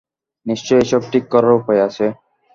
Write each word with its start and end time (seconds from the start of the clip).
নিশ্চয়ই 0.45 0.81
এসব 0.83 1.01
ঠিক 1.11 1.23
করার 1.33 1.53
উপায় 1.59 1.81
আছে! 1.87 2.05